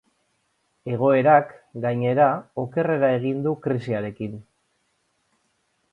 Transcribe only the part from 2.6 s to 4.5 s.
okerrera egin du krisiarekin.